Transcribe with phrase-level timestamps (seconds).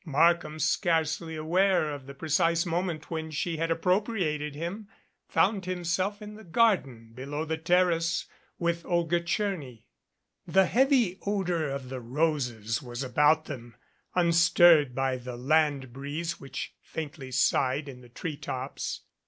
[0.03, 4.87] Markham, scarcely aware of the precise moment when she had appropriated him,
[5.27, 8.25] found himself in the garden below the terrace
[8.57, 9.83] with Olga Tcherny.
[10.47, 13.75] The heavy odor of the roses was about them,
[14.15, 19.01] unstirred by the land breeze which faintly sighed in the treetops.